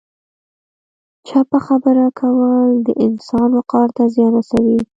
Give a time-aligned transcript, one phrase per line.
[1.27, 4.77] چپه خبره کول د انسان وقار ته زیان رسوي.